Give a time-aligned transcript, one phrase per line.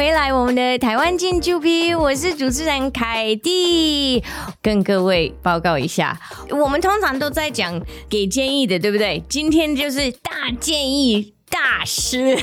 [0.00, 4.24] 回来我们的台湾进驻批，我是主持人凯蒂，
[4.62, 6.18] 跟各位报告一下，
[6.48, 7.78] 我们通常都在讲
[8.08, 9.22] 给建议的，对不对？
[9.28, 12.34] 今天就是大建议大师，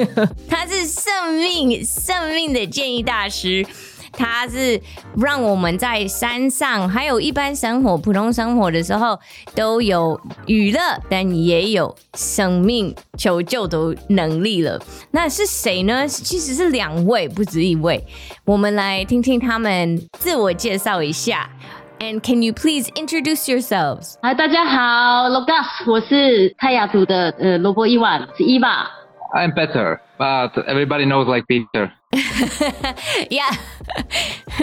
[0.46, 3.66] 他是生命生命的建议大师。
[4.16, 4.80] 它是
[5.16, 9.18] 让我们在山上，还有一般生活、普通生活的时候，
[9.54, 14.80] 都有娱乐，但也有生命求救的能力了。
[15.10, 16.08] 那是谁呢？
[16.08, 18.02] 其实是两位，不止一位。
[18.44, 21.50] 我们来听听他们自我介绍一下。
[21.98, 24.16] And can you please introduce yourselves？
[24.22, 28.86] 嗨，大家好，Logas，我是泰雅族的呃萝卜伊万，是伊娃。
[29.34, 31.90] I'm Peter, But everybody knows like Peter.
[33.28, 33.54] yeah，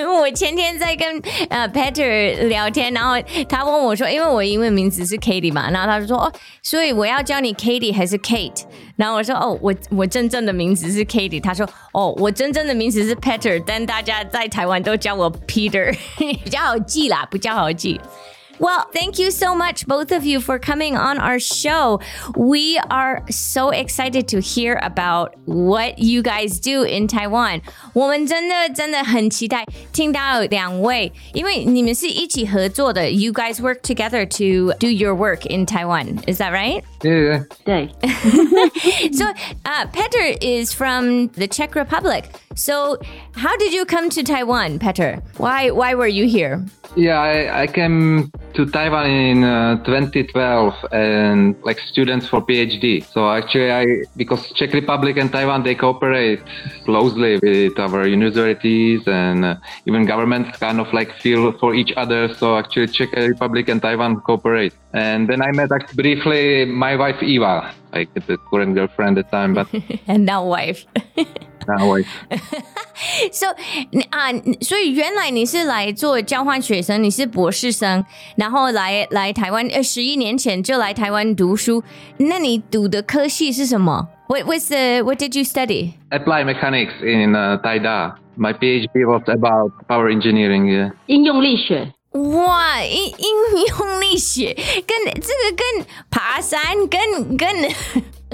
[0.07, 3.15] 我前天在跟呃 Peter 聊天，然后
[3.47, 6.31] 他问我说，因为我英文名字是 Katie 嘛，然后他就说哦，
[6.63, 8.63] 所以我要叫你 Katie 还是 Kate？
[8.95, 11.39] 然后我说哦，我我真正的名字是 Katie。
[11.41, 18.01] 他说哦，我真正的名字是 Petr，但大家在台湾都叫我 Peter，比较好记啦，比较好记。
[18.60, 22.00] Well, thank you so much, both of you, for coming on our show.
[22.34, 27.62] We are so excited to hear about what you guys do in Taiwan.
[27.92, 33.08] 我们真的真的很期待听到两位，因为你们是一起合作的。
[33.08, 36.18] You guys work together to do your work in Taiwan.
[36.26, 36.82] Is that right?
[37.02, 37.44] Yeah.
[37.64, 37.90] 对。
[39.12, 39.26] so,
[39.64, 42.24] uh, Peter is from the Czech Republic.
[42.56, 42.98] So,
[43.36, 45.22] how did you come to Taiwan, Peter?
[45.36, 46.66] Why why were you here?
[46.96, 53.03] Yeah, I, I came to Taiwan in uh, 2012 and like students for PhD.
[53.05, 56.41] So actually, I because Czech Republic and Taiwan they cooperate
[56.85, 62.33] closely with our universities and uh, even governments kind of like feel for each other.
[62.33, 64.73] So actually, Czech Republic and Taiwan cooperate.
[64.92, 69.36] And then I met actually briefly my wife Eva, like the current girlfriend at the
[69.36, 69.66] time, but
[70.06, 70.84] and now wife.
[71.66, 72.08] now wife.
[73.30, 73.48] so
[74.10, 78.04] 啊，所以原来你是来做交换学生，你是博士生，
[78.36, 81.84] 然后来来台湾，呃，十一年前就来台湾读书。
[82.16, 84.08] 那你读的科系是什么？
[84.28, 85.92] What was the What did you study?
[86.10, 88.14] Applied mechanics in uh, Taida.
[88.36, 90.66] My PhD was about power engineering.
[90.66, 90.92] Yeah.
[91.06, 91.92] 应用力学。
[92.13, 94.53] 哇，应应用力学
[94.85, 97.47] 跟这个跟爬山跟跟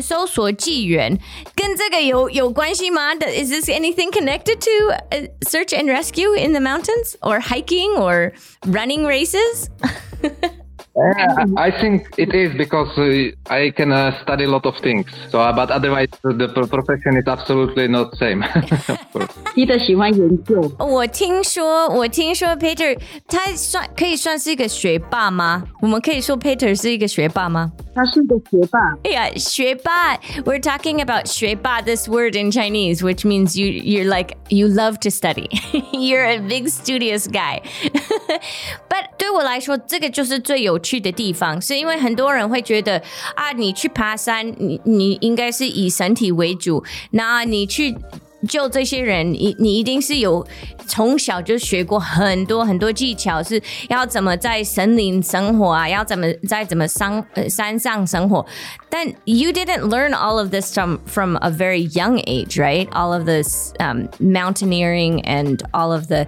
[0.02, 1.18] 搜索救援
[1.56, 8.34] 跟这个有有关系吗？Is this anything connected to uh, search and rescue in the mountains or hiking or
[8.66, 9.70] running races?
[10.99, 15.07] Yeah, I think it is because uh, I can uh, study a lot of things.
[15.31, 18.45] So, uh, but otherwise, the profession is absolutely not same.
[19.55, 20.73] Peter 喜欢研究。
[20.79, 25.65] 我听说，我听说 Peter 他算可以算是一个学霸吗？
[25.83, 27.73] 我们可以说 Peter 是一个学霸吗？
[27.95, 28.79] 他是一个学霸。
[29.03, 30.17] Yeah, 学霸.
[30.45, 34.99] We're talking about 学霸 this word in Chinese, which means you you're like you love
[35.01, 35.49] to study.
[35.93, 37.63] you're a big studious guy.
[38.89, 43.00] but 对我来说，这个就是最有 去的地方，是因为很多人会觉得
[43.36, 47.96] 啊，你去爬山，你你应该是以身体为主，那你去
[48.48, 50.48] 救这些人，你你一定是有
[50.88, 58.44] 从小就学过很多很多技巧，是要怎么在森林生活啊，要怎么在怎么山呃山上生活。
[58.90, 62.88] 但 you didn't learn all of this from from a very young age, right?
[62.92, 66.26] All of this um, mountaineering and all of the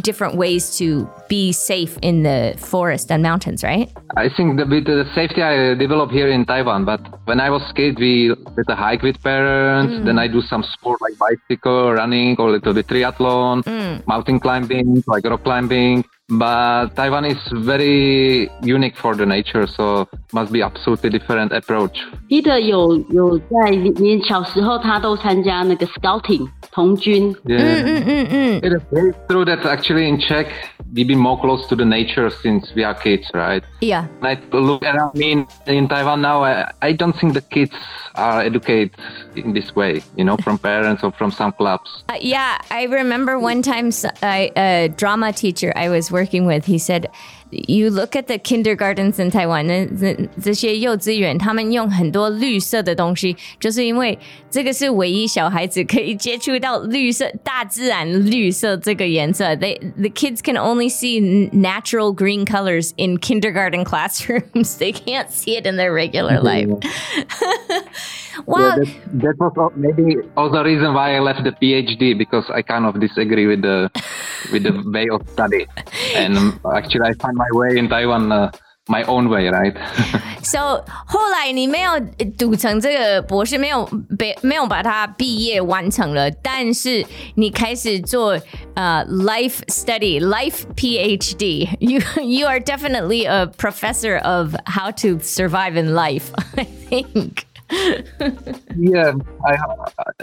[0.00, 3.90] different ways to be safe in the forest and mountains, right?
[4.16, 7.62] I think the, with the safety I developed here in Taiwan, but when I was
[7.74, 9.92] kid, we did a hike with parents.
[9.94, 10.04] Mm.
[10.04, 14.06] Then I do some sport like bicycle, running, or a little bit triathlon, mm.
[14.06, 20.49] mountain climbing, like rock climbing But Taiwan is very unique for the nature, so must
[20.49, 21.99] be absolutely different approach.
[22.29, 27.33] Peter 有有在你小时候，他都参加那个 scouting 童军。
[27.43, 27.59] Yeah.
[27.59, 28.61] 嗯嗯嗯嗯。
[28.61, 30.47] It is very true that actually in Czech
[30.93, 33.61] we've been more close to the nature since we are kids, right?
[33.81, 34.05] Yeah.
[34.21, 36.45] I look around me in, in Taiwan now.
[36.45, 37.75] I, I don't think the kids
[38.15, 38.91] are educated
[39.35, 42.05] in this way, you know, from parents or from some clubs.
[42.07, 43.91] Uh, yeah, I remember one time
[44.23, 47.09] a, a drama teacher I was working with, he said,
[47.51, 54.17] you look at the kindergartens in Taiwan，那这这些幼稚园，他们用很多绿色的东西，就是因为
[54.49, 59.53] 这个是唯一小孩子可以接触到绿色、大自然绿色这个颜色。
[59.55, 64.77] They the kids can only see natural green colors in kindergarten classrooms.
[64.77, 66.69] They can't see it in their regular life.
[68.45, 68.59] wow.
[68.59, 72.61] Yeah, that, that, was maybe also the reason why I left the PhD because I
[72.61, 73.89] kind of disagree with the
[74.51, 75.67] with the way of study,
[76.15, 78.51] and actually I find my way in Taiwan uh,
[78.87, 79.75] my own way, right?
[80.43, 81.99] So 后来你没有
[82.37, 83.87] 读成这个博士，没有
[84.17, 88.39] 被没有把它毕业完成了，但是你开始做
[88.73, 91.69] 呃、life study, life PhD.
[91.79, 96.31] You you are definitely a professor of how to survive in life.
[96.57, 97.45] I think.
[98.76, 99.12] yeah,
[99.44, 99.56] I,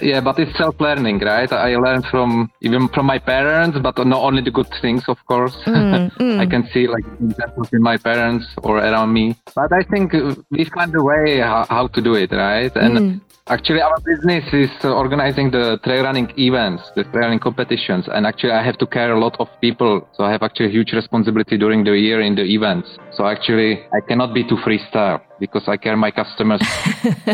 [0.02, 1.52] yeah, but it's self-learning, right?
[1.52, 5.56] I learned from even from my parents, but not only the good things, of course.
[5.66, 9.36] I can see like examples in my parents or around me.
[9.56, 10.14] But I think
[10.52, 12.74] we find a way how, how to do it, right?
[12.76, 18.08] And Actually, our business is uh, organizing the trail running events, the trail running competitions,
[18.08, 20.08] and actually, I have to care a lot of people.
[20.14, 22.88] So I have actually a huge responsibility during the year in the events.
[23.12, 26.62] So actually, I cannot be too freestyle because I care my customers.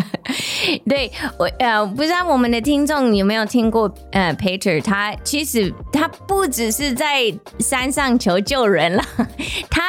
[0.89, 9.03] 对我呃，不知道我们的听众有没有听过呃，Peter，他其实他不只是在山上求救人了，
[9.69, 9.81] 他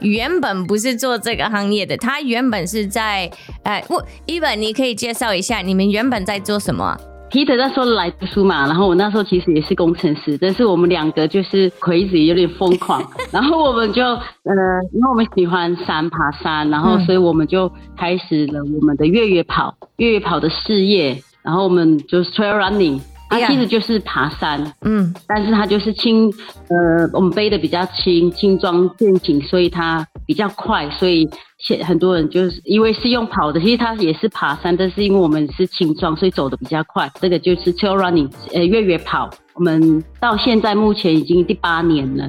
[0.00, 3.30] 原本不是做这个行业的，他原本是在
[3.62, 6.98] 呃，我一本你可以介绍一下你们原本在做什么？
[7.30, 14.54] Peter 那时候来读书嘛，然后我那时候其实也是工程师，但是我们两个就是 crazy 有点疯狂，然后我们就呃，
[14.92, 22.98] 因为我们喜欢山爬山，然后所以我们就开始了我们的越野跑，越野跑的事业，然后我们就是 trail running，
[23.28, 25.14] 它其实就是爬山，嗯。
[25.26, 26.32] 但是它就是轻，
[26.68, 31.28] 呃，我们背的比较轻，轻装健行，所以它比较快，所以
[31.58, 37.10] 现很多人就是因为是用跑的，其实它也是爬山，但是因为我们是轻装，所以走的比较快。
[37.20, 39.28] 这个就是 trail running，呃，越野跑。
[39.54, 42.24] 我们到现在目前已经第八年了。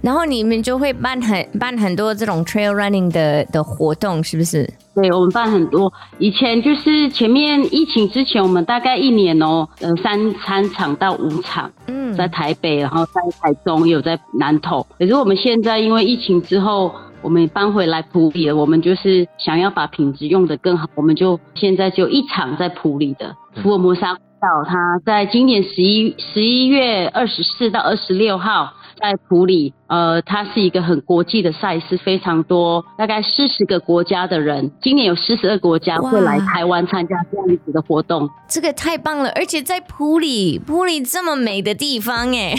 [0.00, 4.72] 然后你们就会办很办很多这种 trail running 的的活动，是不是？
[4.94, 5.92] 对，我们办很多。
[6.18, 14.86] 以前就是前面疫情之前，我们大概一年哦，呃，三三场到五场，嗯在台北，然后在台中，也有在南投。
[14.96, 18.56] 可是我们现在因为疫情之后，我们搬回来普里了。
[18.56, 28.72] 我们就是想要把品质用得更好，我们就现在就一场在普里的福尔摩沙步道，它在今年十一十一月二十四到二十六号。
[29.00, 38.30] 在普里，呃，它是一个很国际的赛事，非常多，大概四十个国家的人，今年有四十二国家会来台湾参加这样子的活动。
[38.48, 42.54] 这个太棒了，而且在普里，普里这么美的地方，哎，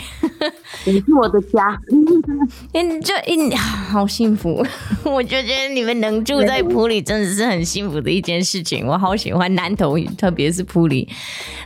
[0.85, 1.79] 也是我的家，
[2.73, 4.65] 嗯，就嗯，好幸福。
[5.05, 8.85] 我就觉得你们能住在普里，真的是很幸福的一件事情。
[8.85, 11.07] 我好喜欢南投，特别是普里。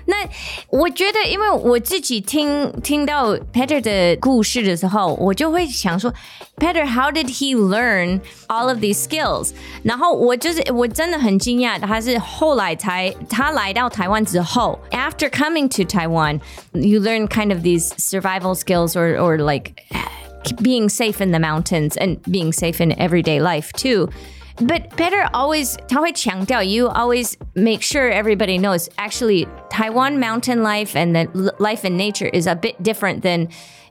[0.05, 0.15] 那
[0.69, 6.12] 我觉得，因为我自己听听到 Peter 的故事的时候，我就会想说，
[6.56, 9.52] Peter，how did he learn all of these skills？
[9.82, 19.72] 然后我就是我真的很惊讶，他是后来才他来到台湾之后，after coming to Taiwan，you learn kind of these survival skills or or like
[20.62, 24.08] being safe in the mountains and being safe in everyday life too.
[24.56, 31.14] But Peter always 他会强调 you always make sure everybody knows actually Taiwan mountain life and
[31.14, 33.48] the l- life in nature is a bit different than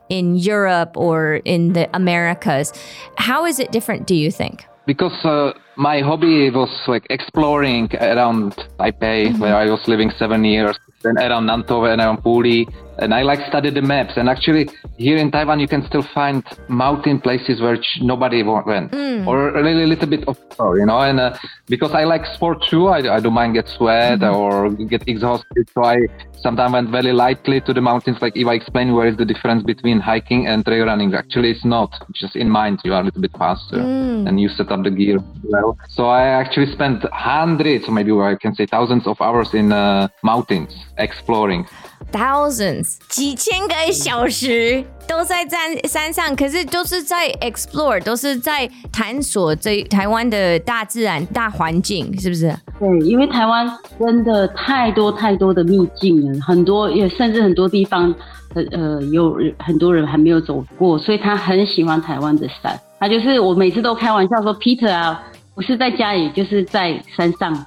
[0.09, 2.73] in Europe or in the Americas.
[3.17, 4.65] How is it different do you think?
[4.85, 10.77] because uh, my hobby was like exploring around Taipei, where I was living seven years,
[11.01, 12.67] then around Nantou and around Puli,
[12.99, 14.13] and I like study the maps.
[14.17, 18.93] And actually, here in Taiwan, you can still find mountain places where nobody went,
[19.27, 20.99] or a really little bit of, you know.
[20.99, 21.37] And uh,
[21.67, 25.83] because I like sport too, I, I don't mind get sweat or get exhausted, so
[25.83, 25.97] I
[26.41, 28.17] sometimes went very lightly to the mountains.
[28.21, 31.65] Like if I explain where is the difference between hiking and trail running, actually it's
[31.65, 31.91] not.
[32.13, 35.19] Just in mind, you are a little bit faster and you set up the gear
[35.43, 35.77] well.
[35.89, 40.73] So I actually spent hundreds, maybe I can say thousands of hours in uh, mountains
[40.97, 41.67] exploring.
[42.15, 52.55] Thousands 几千个小时都在山山上，可是都是在 explore，都是在探索这台湾的大自然大环境，是不是？
[52.79, 53.69] 对，因为台湾
[53.99, 58.15] 真的太多太多的秘境了，很多也甚至很多地方，
[58.53, 62.79] 呃，有很多人还没有走过，所以他很喜欢台湾的山。
[62.97, 65.21] 他就是我每次都开玩笑说，Peter 啊，
[65.55, 67.65] 不是在家里，就是在山上。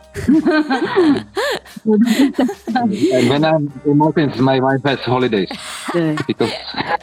[1.86, 5.48] When I'm in mountains, my wife has holidays
[5.92, 6.14] 对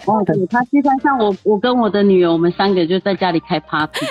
[0.06, 4.06] 哦，对，他去山上，我我跟我的女儿，我们三个就在家里开 party。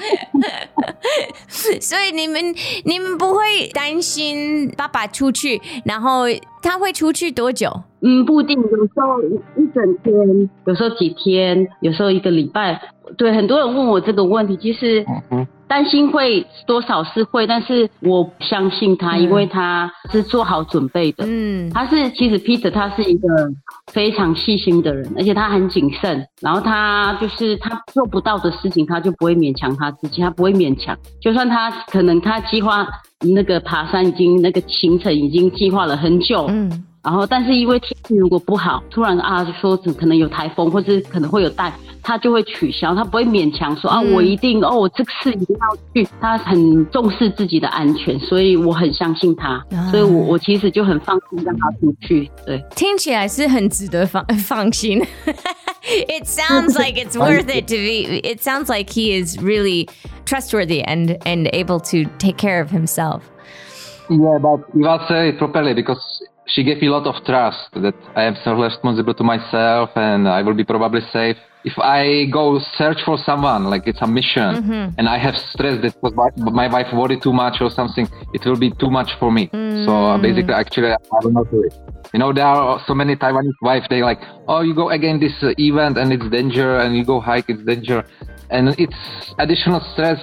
[1.48, 2.54] 所以你们
[2.84, 6.24] 你们不会担心爸爸出去，然后
[6.62, 7.70] 他会出去多久？
[8.02, 9.22] 嗯，不一定，有时候
[9.56, 12.80] 一整天，有时候几天，有时候一个礼拜。
[13.18, 15.46] 对，很多人问我这个问题，其实 Mhm.
[15.70, 21.24] 担心会多少是会，但是我相信他，因为他是做好准备的。
[21.28, 23.28] 嗯，他是其实 Peter 他是一个
[23.92, 26.26] 非常细心的人，而且他很谨慎。
[26.40, 30.98] 然后他就是他做不到的事情，他就不会勉强他自己，他不会勉强。
[31.20, 32.84] 就算他可能他计划
[33.20, 36.46] 那个爬山已经那个行程已经计划了很久。
[36.48, 36.84] 嗯。
[37.02, 52.30] 然后，但是因为天气如果不好，突然啊说可能有台风，或者可能会有带，他就会取消，他不会勉强说啊我一定哦我这次一定要去，他很重视自己的安全，所以我很相信他，所以我我其实就很放心让他出去。
[52.44, 55.02] 对，听起来是很值得放放心。
[55.82, 58.20] It sounds like it's worth it to be.
[58.22, 59.88] It sounds like he is really
[60.26, 63.22] trustworthy and and able to take care of himself.
[64.10, 65.98] Yeah, but you must say it properly because
[66.52, 70.42] she gave me a lot of trust that I am self-responsible to myself and I
[70.42, 71.36] will be probably safe.
[71.62, 74.94] If I go search for someone, like it's a mission, mm-hmm.
[74.96, 75.94] and I have stress that
[76.36, 79.48] my wife worried too much or something, it will be too much for me.
[79.48, 79.84] Mm.
[79.84, 81.74] So uh, basically, actually, I will not do it.
[82.14, 85.34] You know, there are so many Taiwanese wives, they like, oh, you go again this
[85.42, 88.06] uh, event and it's danger, and you go hike, it's danger.
[88.48, 88.96] And it's
[89.38, 90.18] additional stress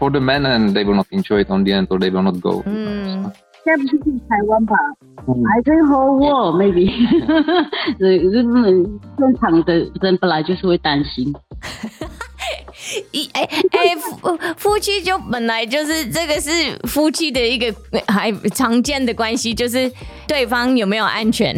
[0.00, 2.24] for the men, and they will not enjoy it on the end, or they will
[2.24, 2.62] not go.
[2.62, 3.32] Mm.
[3.32, 4.75] 现 在不是去台湾吧？
[5.25, 6.91] I think whole world maybe，
[7.97, 11.33] 对，日本正常的人本来就是会担心。
[13.11, 17.73] 一哎哎夫夫妻就本来就是这个是夫妻的一个
[18.07, 19.91] 还常见的关系，就是
[20.27, 21.57] 对方有没有安全，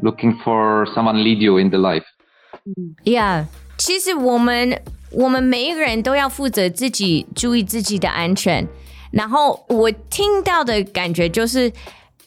[0.00, 2.04] looking for someone lead you in the life.
[3.04, 3.44] Yeah.
[3.76, 4.80] 其实我们
[5.15, 8.67] 我们每一个人都要负责自己注意自己的安全。
[9.11, 11.71] 然后我听到的感觉就是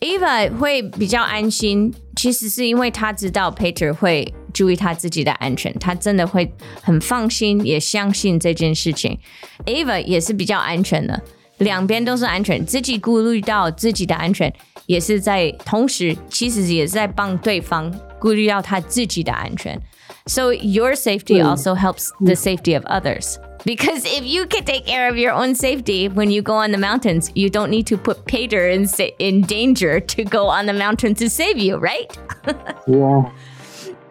[0.01, 9.19] ，Eva 会比较安心，其实是因为他知道 Peter 会注意他自己的安全，他真的会很放心，也相信这件事情。
[9.67, 11.23] Eva 也是比较安全的，
[11.59, 14.51] 两边都是安全，自己顾虑到自己的安全，
[14.87, 19.79] 也是在同时，其实也是在帮对方顾虑到他自己的安全。
[20.28, 23.40] So your safety also helps the safety of others.
[23.66, 26.78] Because if you can take care of your own safety when you go on the
[26.78, 28.88] mountains, you don't need to put Peter in,
[29.20, 32.18] in danger to go on the mountain to save you, right?
[32.88, 33.32] yeah.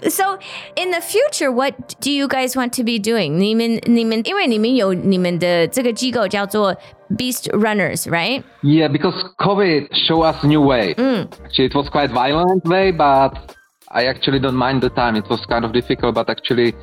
[0.08, 0.38] So
[0.74, 3.38] in the future, what do you guys want to be doing?
[3.38, 6.74] 你们你们因为你们有你们的这个机构叫做
[7.10, 8.42] Beast Runners, right?
[8.62, 10.94] Yeah, because COVID showed us a new way.
[10.94, 11.28] Mm.
[11.44, 13.54] Actually, it was quite violent way, but
[13.89, 15.15] I actually don't mind the time.
[15.15, 16.73] It was kind of difficult, but actually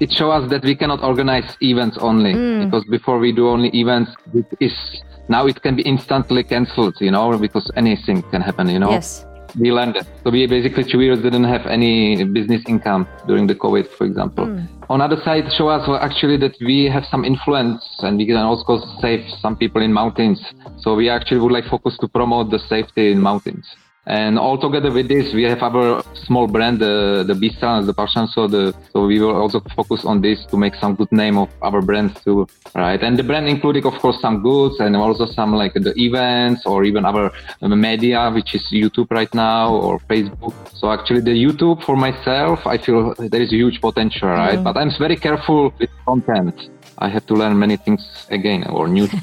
[0.00, 2.64] it shows us that we cannot organize events only mm.
[2.64, 7.10] because before we do only events, it is now it can be instantly cancelled, you
[7.10, 8.90] know, because anything can happen, you know.
[8.90, 9.24] Yes.
[9.58, 10.06] We landed.
[10.24, 14.46] So we basically two years didn't have any business income during the COVID, for example.
[14.46, 14.68] Mm.
[14.90, 18.84] On other side, show us actually that we have some influence and we can also
[19.00, 20.40] save some people in mountains.
[20.78, 23.64] So we actually would like focus to promote the safety in mountains.
[24.06, 28.28] And all together with this, we have our small brand, the the Bistran, the Passion.
[28.28, 31.48] So the so we will also focus on this to make some good name of
[31.62, 33.02] our brand too, right?
[33.02, 36.84] And the brand including, of course, some goods and also some like the events or
[36.84, 37.32] even our
[37.62, 40.54] media, which is YouTube right now or Facebook.
[40.74, 44.58] So actually, the YouTube for myself, I feel there is a huge potential, right?
[44.58, 44.64] Mm.
[44.64, 46.68] But I'm very careful with content.
[46.98, 49.08] I have to learn many things again or new.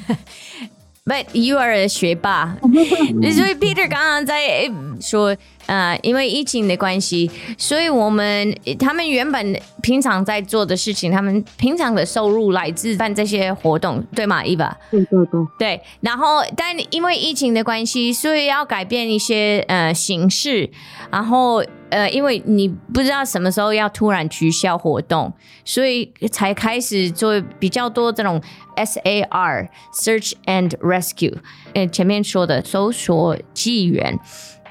[1.05, 5.33] But you are a 学霸，所以 Peter 刚刚在说，
[5.66, 14.72] 呃，因为疫情的关系，所以我们他们原本平常在做的事情，他们平常的收入来自办这些活动，对吗，Eva？
[14.90, 15.40] 对对对。
[15.58, 20.70] 对，然后但因为疫情的关系，所以要改变一些呃形式，
[21.10, 21.64] 然后。
[21.92, 25.30] 呃，因为你不知道什么时候要突然取消活动，
[25.62, 28.40] 所以才开始做比较多这种
[28.76, 31.34] SAR Search and Rescue，
[31.74, 34.18] 呃，前面说的搜索救援。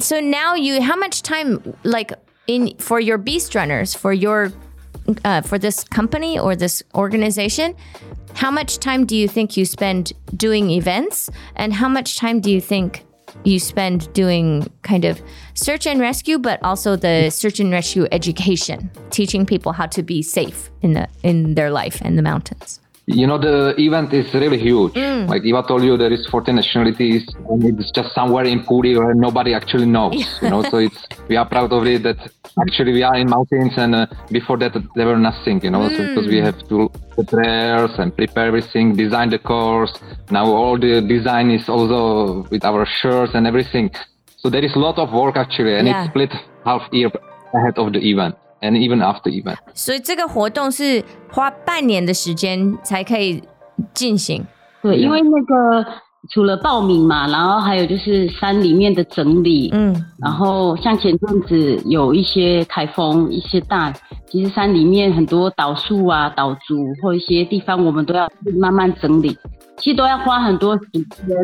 [0.02, 2.12] So now you, how much time like
[2.48, 4.52] in for your beast runners for your
[5.26, 7.76] uh, for this company or this organization
[8.34, 11.30] how much time do you think you spend doing events?
[11.56, 13.06] And how much time do you think
[13.44, 15.22] you spend doing kind of
[15.54, 20.22] search and rescue but also the search and rescue education teaching people how to be
[20.22, 22.82] safe in the in their life in the mountains
[23.12, 24.96] you know the event is really huge.
[25.32, 29.14] Like eva told you there is 14 nationalities and it's just somewhere in puri where
[29.14, 30.62] nobody actually knows you know?
[30.64, 32.18] So it's we are proud of it that
[32.60, 35.88] actually we are in mountains and uh, before that there were nothing you know?
[35.90, 39.94] So because we have to prepare and prepare everything design the course.
[40.30, 43.92] Now all the design is also with our shirts and everything.
[44.38, 46.02] So there is a lot of work actually and Yeah.
[46.04, 46.34] it's split
[46.66, 47.12] half year
[47.54, 53.42] ahead of the event and even after event 所以这个活动是花半年的时间才可以
[53.94, 54.46] 进行。
[54.82, 55.86] 对，因为那个
[56.30, 63.92] 除了报名嘛，然后还有就是山里面的整理，嗯然后像前阵子有一些台风、一些大，
[64.28, 69.36] 其实山里面很多岛树啊、岛竹或一些地方，我们都要慢慢整理，
[69.78, 71.36] 其实都要花很多时间。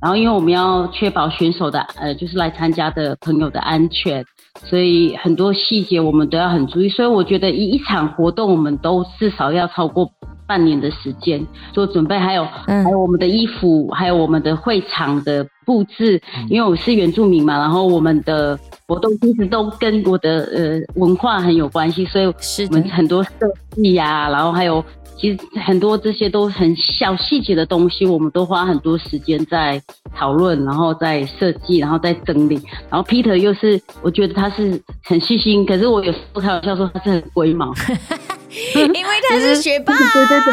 [0.00, 4.24] 然后因为我们要确保选手的呃，就是来参加的朋友的安全，
[4.60, 6.88] 所以很多细节我们都要很注意。
[6.88, 10.10] 所以我觉得一一场活动，我们都至少要超过
[10.46, 16.20] 半年的时间做准备，还有、嗯还有我们的衣服，还有我们的会场的布置。
[16.48, 23.30] 因为我是原住民嘛，然后我们的活动其实都跟我的呃文化很有关系，所以我们很多设
[23.70, 24.84] 计呀，然后还有
[25.16, 29.80] 其实很多这些都很小细节的东西，我们都花很多时间在
[30.14, 32.60] 讨论，然后在设计，然后在整理。
[32.90, 37.72] 然后 Peter 又是我觉得他是很细心，可是我有时候开玩笑说他是很龟毛。
[38.94, 40.52] 因为他是学霸、对 对对。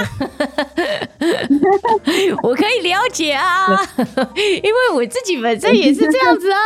[2.44, 3.68] 我可以了解啊，
[4.64, 6.58] 因为我自己本身也是这样子啊。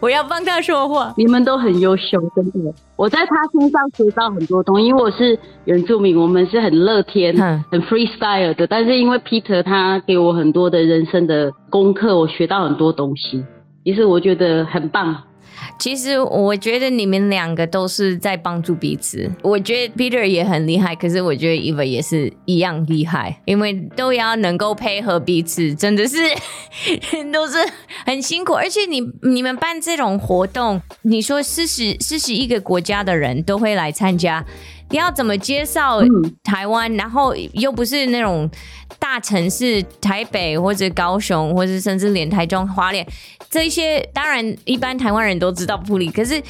[0.00, 1.14] 我要帮他说话。
[1.16, 2.74] 你们都很优秀，真的。
[2.96, 8.66] 我在他身上学到很多东西，因为我是原住民，我们是很乐天、嗯很 freestyle 的。
[8.66, 13.44] 但是因为 Peter 他给我很多的人生的功课，我学到很多东西。
[13.84, 15.16] 其实我觉得很棒。
[15.78, 19.30] 其实我觉得你们两个都是在帮助彼此。
[19.42, 26.16] 我觉得 Peter 也很厉害，可是我觉得 Eva 也是一样厉害，因为都要能够配合彼此，真的是
[27.32, 27.58] 都是
[28.06, 28.54] 很辛苦。
[28.54, 34.44] 而且你你们办这种活动，你说四十四十一个国家的人都会来参加。
[34.90, 36.00] 你要怎么介绍
[36.42, 36.92] 台湾？
[36.94, 38.48] 然后又不是那种
[38.98, 43.06] 大城市，台北或者高雄，或者甚至连台中、花莲
[43.50, 46.40] 这一些，当然一般台湾人都知道普里，可是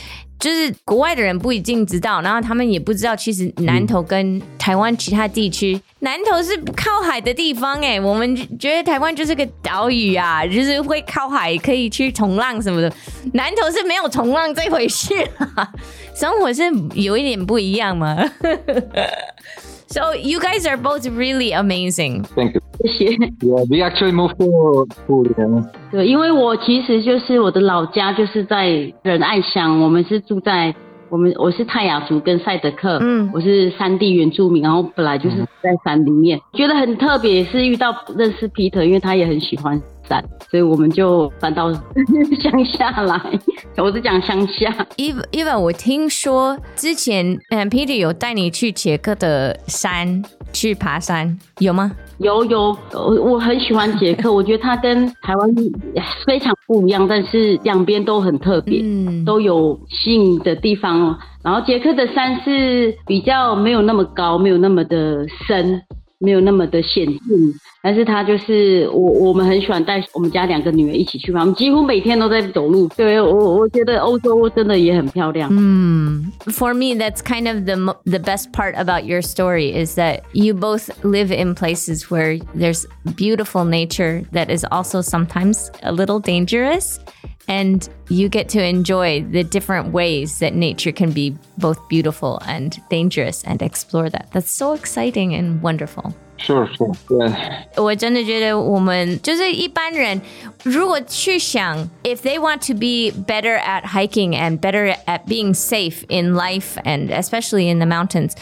[0.44, 12.92] 就是国外的人不一定知道，然后他们也不知道，其实南投跟台湾其他地区，南投是靠海的地方哎，我们觉得台湾就是个岛屿啊，就是会靠海，可以去冲浪什么的，
[13.32, 15.14] 南投是没有冲浪这回事，
[16.14, 18.14] 生活是有一点不一样嘛。
[19.94, 22.24] so you guys are both really amazing.
[22.34, 23.16] thank you 谢谢。
[23.42, 25.70] yeah we actually moved to Puri yeah.
[25.92, 28.66] 对，因为我其实就是我的老家就是在
[29.02, 30.74] 仁爱乡，我们是住在
[31.10, 43.20] 我们我是泰雅族跟赛德克，嗯我是山地原住民，然后本来就是在山里面，觉得很特别，是遇到认识 Peter，因为他也很喜欢山，所以我们就搬到乡下来。
[43.76, 51.92] 我是讲乡下 Eva，我听说之前嗯 Peter 有带你去捷克的山去爬山，有吗？
[52.18, 55.54] 有有，我我很喜欢捷克，我觉得它跟台湾
[56.24, 58.80] 非常不一样，但是两边都很特别。
[58.82, 61.18] 嗯，都有吸引的地方哦。
[61.42, 65.82] 然后捷克的山是比较没有那么高，没有那么的深，
[66.18, 67.18] 没有那么的险峻，
[67.83, 72.87] 但是它就是我我们很喜欢带我们家两个女儿一起去嘛，我们几乎每天都在走路。
[72.89, 75.49] 对我我觉得欧洲真的也很漂亮。
[75.49, 76.25] Hmm.
[76.47, 80.21] For me, that's kind of the mo- the best part about your story is that
[80.33, 86.19] you both live in places where there's beautiful nature that is also sometimes a little
[86.19, 86.99] dangerous.
[87.47, 92.77] And you get to enjoy the different ways that nature can be both beautiful and
[92.91, 94.27] dangerous and explore that.
[94.33, 96.13] That's so exciting and wonderful.
[96.37, 97.33] sure sure yeah
[97.75, 100.21] 我真的觉得我们就是一般人，
[100.63, 107.09] 如果去想，if they want to be better at hiking and better at being safe in life and
[107.11, 108.33] especially in the mountains,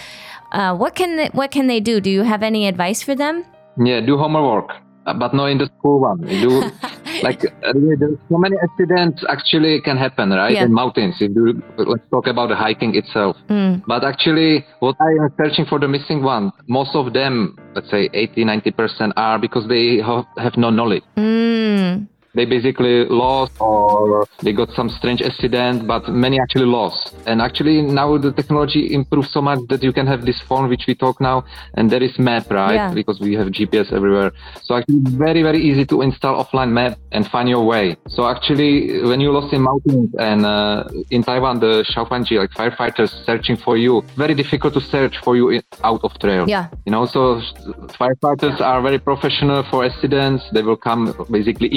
[0.54, 2.00] uh, what can they, what can they do?
[2.00, 3.46] Do you have any advice for them?
[3.78, 6.21] Yeah, do homework, uh, but not in the school one.
[6.21, 6.71] Do
[7.23, 10.53] like uh, there's so many accidents actually can happen, right?
[10.53, 10.65] Yeah.
[10.65, 11.17] In mountains.
[11.21, 13.37] If you, let's talk about the hiking itself.
[13.49, 13.83] Mm.
[13.87, 18.09] But actually, what I am searching for the missing one, most of them, let's say
[18.13, 21.03] 80, 90 percent, are because they ha- have no knowledge.
[21.17, 22.09] Mm.
[22.35, 27.15] They basically lost or they got some strange accident, but many actually lost.
[27.27, 30.85] And actually now the technology improved so much that you can have this phone which
[30.87, 32.75] we talk now, and there is map, right?
[32.75, 32.95] Yeah.
[32.95, 34.33] Because we have GPS everywhere.
[34.63, 37.97] So actually very very easy to install offline map and find your way.
[38.09, 43.11] So actually when you lost in mountains and uh, in Taiwan the Shaofanji like firefighters
[43.27, 46.49] searching for you, very difficult to search for you in, out of trail.
[46.49, 46.69] Yeah.
[46.87, 47.41] You know, so
[48.01, 50.45] firefighters are very professional for accidents.
[50.53, 51.69] They will come basically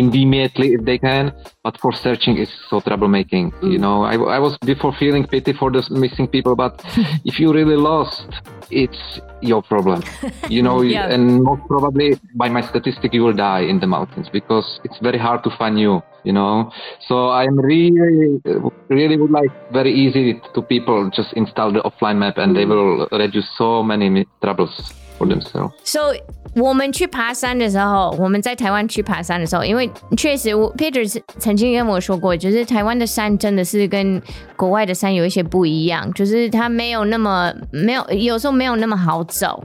[0.46, 1.34] immediately if they can.
[1.64, 3.52] But for searching, it's so troublemaking.
[3.62, 3.80] You mm.
[3.80, 6.82] know, I, I was before feeling pity for the missing people, but
[7.26, 8.28] if you really lost,
[8.72, 10.04] it's your problem.
[10.50, 11.10] You know, Yeah.
[11.10, 15.18] and most probably by my statistic, you will die in the mountains because it's very
[15.18, 16.02] hard to find you.
[16.24, 16.72] You know,
[17.08, 18.42] so I'm really,
[18.90, 22.70] really would like very easy to people just install the offline map and they mm.
[22.70, 25.74] will reduce so many troubles for themselves.
[25.84, 26.16] So
[26.56, 34.22] 我们去爬山的时候，我们在台湾去爬山的时候，因为确实我 Peter 是曾经跟我说过，就是台湾的山真的是跟
[34.56, 39.64] 国外的山有一些不一样，就是它没有那么没有，有时候没有那么好走。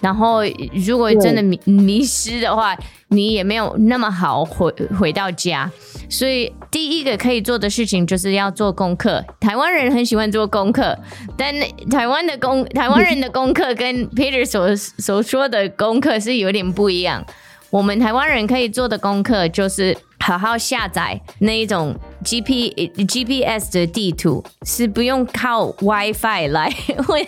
[0.00, 0.42] 然后，
[0.86, 2.76] 如果真的迷迷失的话，
[3.08, 5.70] 你也没有那么好回回到家。
[6.08, 9.24] 所以，第一个可以做的事情就是要做功课。
[9.40, 10.96] 台湾人很喜欢做功课，
[11.36, 11.54] 但
[11.90, 17.24] 台湾的功台湾人的功课跟 Peter 所所说的功课是有点不一样。
[17.70, 22.70] 我们台湾人可以做的功课就是好好下载那一种 G P
[23.06, 26.70] G P S 的地图，是不用靠 WiFi 来，
[27.06, 27.24] 会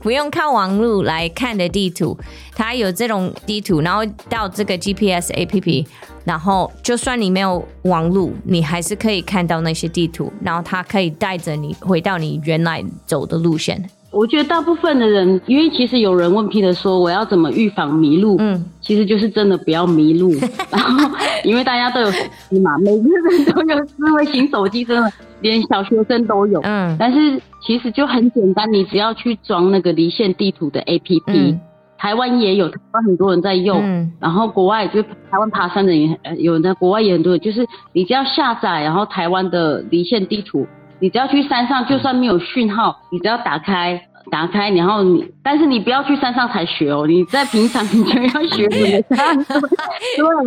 [0.00, 2.18] 不用靠网络来看的地图。
[2.54, 5.86] 它有这种地图，然后到这个 G P S A P P，
[6.24, 13.88] 然后就算你没有网络，你还是可以看到那些地图，然后它可以带着你回到你原来走的路线。
[14.12, 20.30] 我觉得大部分的人，因为其实有人问 Peter 说我要怎么预防迷路，嗯，其实就是真的不要迷路。
[20.70, 21.10] 然后
[21.44, 22.18] 因为大家都有手
[22.50, 26.60] 机嘛，每个人都有智慧型手机，真的连小学生都有。
[26.62, 31.58] 嗯但是其实就很简单，你只要去装那个离线地图的 APP，、嗯
[31.96, 33.80] 台湾也有，台湾很多人在用。
[33.80, 40.66] 嗯然后国外就台湾爬山的人也呃有人在国外也很多人，就是你只要下载，然后台湾的离线地图，
[41.02, 44.00] 你只要去山上，就算没有讯号，你只要打开。
[44.30, 48.68] 打开，然后你，但是你不要去山上才学哦，你在平常你就要学。
[49.10, 49.10] 对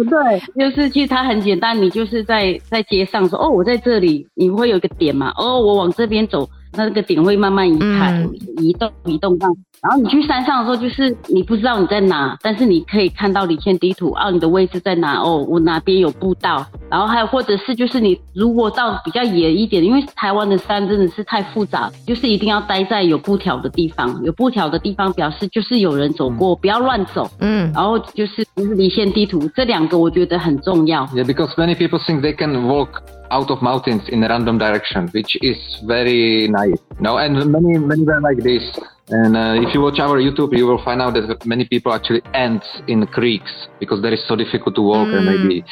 [0.09, 9.49] 对，就是其实它很简单，你就是在在街上说，哦，我在这里，你会有一个点嘛，哦，我往这边走，那个点会慢慢移开、嗯移动、移动到。
[9.83, 15.19] 然后你去山上的时候，就是你不知道你在哪，但是你可以看到离线地图，啊，你的位置在哪？
[15.21, 16.65] 哦，我哪边有步道。
[16.89, 27.30] 然后还有或者是就是你如果到比较野一点，因为台湾的山真的是太复杂，就是一定要待在有布条的地方，有布条的地方表示就是有人走过，不要乱走。
[27.39, 31.06] 嗯然后就是就是离线地图，这两个我觉得很重要。
[31.08, 35.36] Yeah, because many people think they can walk out of mountains in a random direction, which
[35.41, 36.80] is very naive.
[37.00, 38.63] No, and many many were like this.
[39.09, 42.23] And uh, if you watch our YouTube, you will find out that many people actually
[42.33, 45.63] end in creeks because that is so difficult to walk and maybe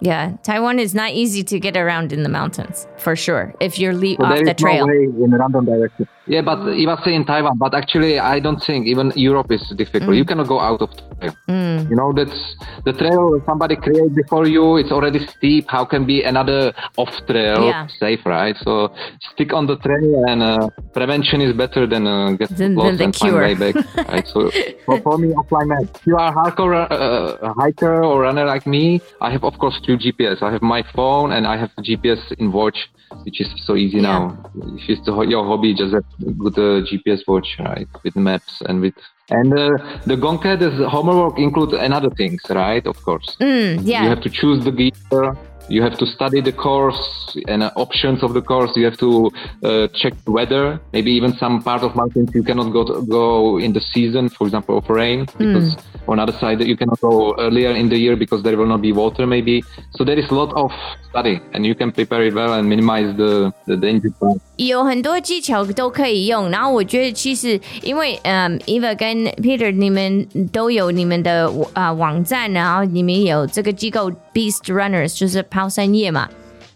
[0.00, 3.54] Yeah, Taiwan is not easy to get around in the mountains for sure.
[3.60, 4.86] If you're le- so off the trail.
[4.86, 6.06] no way in a random direction.
[6.26, 10.14] Yeah, but even say in Taiwan, but actually I don't think even Europe is difficult.
[10.14, 11.34] You cannot go out of trail.
[11.48, 11.90] Mm.
[11.90, 14.76] You know, that's the trail somebody created before you.
[14.76, 15.66] It's already steep.
[15.68, 17.88] How can be another off trail Yeah.
[17.98, 18.56] safe, right?
[18.62, 18.94] So
[19.32, 22.96] stick on the trail, and uh, prevention is better than uh, get Than- lost than
[22.98, 23.74] the and find way back.
[24.08, 24.26] Right?
[24.28, 24.50] So
[24.86, 25.82] for, for me, offline map.
[25.96, 29.80] If you are a hardcore uh, hiker or runner like me, I have of course
[29.84, 30.40] two GPS.
[30.40, 32.78] I have my phone and I have GPS in watch,
[33.24, 34.02] which is so easy Yeah.
[34.12, 34.50] now.
[34.78, 35.94] If it's the, your hobby, just
[36.38, 38.94] good uh, GPS watch, right, with maps and with.
[39.30, 42.84] And uh, the the homework include another things, right?
[42.86, 43.36] Of course.
[43.40, 44.02] Mm, yeah.
[44.02, 45.36] You have to choose the gear.
[45.68, 48.72] You have to study the course and uh, options of the course.
[48.76, 49.30] You have to
[49.62, 50.80] uh, check the weather.
[50.92, 54.46] Maybe even some part of mountains you cannot go to, go in the season, for
[54.46, 55.76] example, of rain, because
[56.07, 58.91] on other side you cannot go earlier in the year because there will not be
[58.91, 59.25] water.
[59.25, 59.63] Maybe
[59.95, 60.71] so there is a lot of
[61.09, 64.39] study, and you can prepare it well and minimize the the danger part.
[64.57, 76.27] 有很多技巧都可以用，然后我觉得其实因为嗯，Eva 跟 Peter 你们都有你们的啊、网站，然后你们有这个机构 Beast Runners，就是抛山业嘛。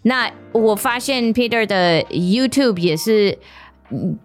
[0.04, 3.38] 那我发现 Peter 的 YouTube 也是嗯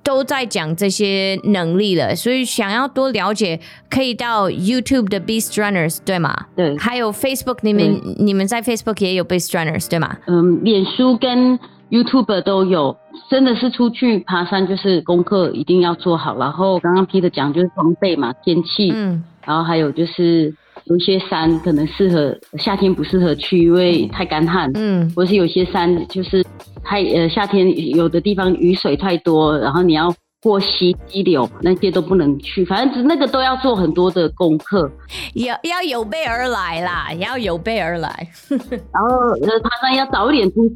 [0.03, 6.47] 都在讲这些能力了，所以想要多了解，可以到 YouTube 的 Beast Runners 对吗？
[6.55, 10.17] 对还有 Facebook，你们你们在 Facebook 也有 Beast Runners 对吗？
[10.27, 12.95] 嗯，脸书跟 YouTube 都有，
[13.29, 16.37] 真的是出去爬山就是功课一定要做好。
[16.37, 20.53] 然后刚刚 Peter 讲就是装备嘛，天气，嗯然后还有就是
[20.85, 24.69] 有些山可能适合夏天不适合去，因为太干旱。
[24.75, 26.43] 嗯，或是有些山就是
[26.83, 34.89] 太呃夏天有的地方雨水太多，然后你要过溪溪流那些都不能去，反正那个都要做很多的功课。
[35.35, 38.27] 要要有备而来啦，要有备而来。
[38.49, 39.09] 然后
[39.41, 40.75] 呃爬山要早一点出去，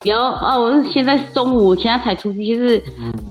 [0.00, 2.82] 不要哦我现在中午现在才出去，就是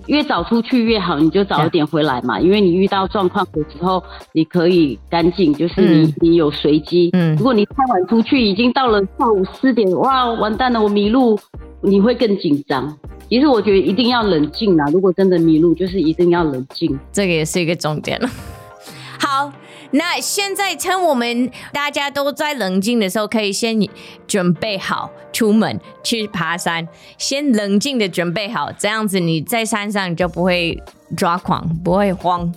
[0.08, 7.10] 越早出去越好，你就早一点回来嘛，因为你遇到状况的时候你可以赶紧，就是你、嗯你有随机。
[7.14, 11.38] 嗯如果你太晚出去，已经到了下午四点，哇完蛋了，我迷路，
[11.82, 12.98] 你会更紧张。
[13.30, 16.98] 其实我觉得一定要冷静啦，如果真的迷路，就是一定要冷静。
[17.12, 18.20] 这个也是一个重点。
[19.20, 19.52] 好，
[19.92, 23.88] 那现在趁我们大家都在冷静的时候，可以先
[24.28, 30.82] 准备好出门去爬山，先冷静的准备好，这样子你在山上你就不会
[31.18, 32.54] 抓狂，不会慌。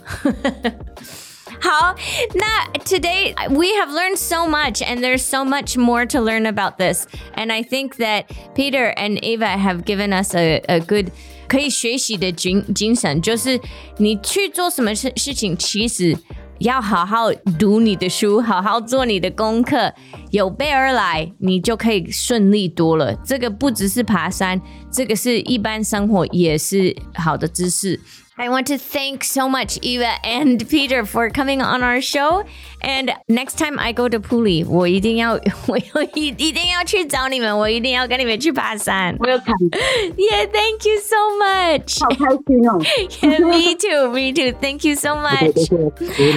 [1.60, 1.96] 好，
[2.34, 7.06] 那 today we have learned so much, and there's so much more to learn about this.
[7.36, 8.26] And I think that
[8.56, 11.12] Peter and Eva have given us a, a good
[11.48, 13.60] 可以学习的精精神，就是
[13.98, 16.18] 你去做什么事事情，其实
[16.60, 19.94] 要好好读你的书，好好做你的功课，
[20.32, 23.14] 有备而来，你就可以顺利多了。
[23.26, 24.60] 这个不只是爬山，
[24.92, 28.00] 这个是一般生活也是好的知识。
[28.38, 32.44] I want to thank so much Eva and Peter for coming on our show.
[32.82, 35.78] And next time I go to Puli, 我一定要我
[36.16, 39.16] 一一定要去找你们，我一定要跟你们去爬山。
[39.20, 39.54] 我有看，
[40.18, 42.00] Yeah, thank you so much.
[42.02, 42.80] 好开心哦
[43.22, 44.58] Yeah, me too, me too.
[44.60, 45.70] Thank you so much.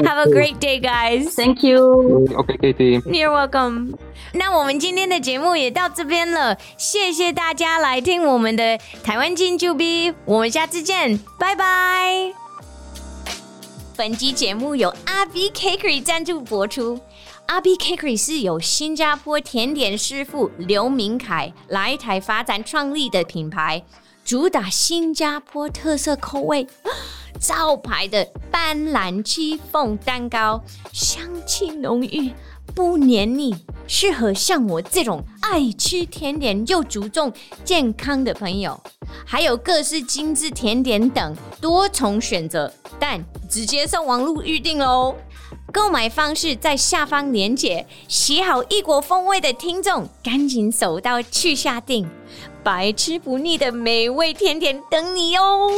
[0.05, 1.35] Have a great day, guys.
[1.35, 2.27] ！Thank you。
[2.37, 3.01] Okay, Katie.
[3.07, 3.97] You're welcome.
[4.34, 12.34] 那我们今天的节目也到这边了，谢谢大家来听我们的台湾金就 B，我们下次见，拜拜。
[13.98, 17.00] 本期节目由阿 B Cakery 赞助播出。
[17.48, 23.84] 阿 B Cakery 是由新加坡甜点师傅刘明凯来台发展创立的品牌，
[24.24, 26.68] 主打新加坡特色口味。
[27.40, 32.32] 招牌的斑斓戚凤蛋糕，香气浓郁，
[32.74, 33.56] 不黏腻，
[33.88, 37.32] 适合像我这种爱吃甜点又注重
[37.64, 38.82] 健康的朋友。
[39.26, 45.16] 还有各式精致甜点等多重选择，但直接上网络预定喽。
[45.74, 52.10] 购买方式在下方连结，喜好异国风味的听众赶紧手到去下定，
[52.64, 55.70] 百吃不腻的美味甜点等你哦。